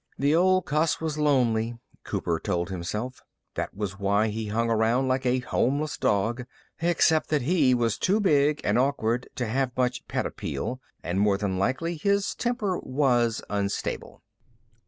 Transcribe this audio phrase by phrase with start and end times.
[0.17, 3.21] The old cuss was lonely, Cooper told himself.
[3.53, 6.47] That was why he hung around like a homeless dog
[6.79, 11.37] except that he was too big and awkward to have much pet appeal and, more
[11.37, 14.23] than likely, his temper was unstable.